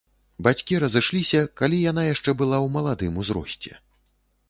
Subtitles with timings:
[0.45, 3.71] Бацькі разышліся, калі яна яшчэ была ў маладым узросце.